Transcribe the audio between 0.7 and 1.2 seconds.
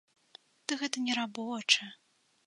Ды гэта не